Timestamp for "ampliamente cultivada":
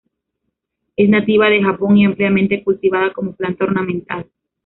2.05-3.13